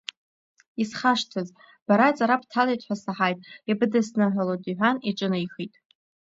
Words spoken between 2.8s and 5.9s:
ҳәа саҳаит, ибыдысныҳәалоит,— иҳәан иҿынеихеит.